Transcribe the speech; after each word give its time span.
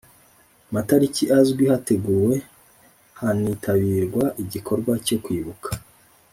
matariki 0.73 1.23
azwi 1.39 1.63
hateguwe 1.71 2.35
hanitabirwa 3.19 4.23
igikorwa 4.43 4.93
cyo 5.05 5.17
Kwibuka 5.23 5.69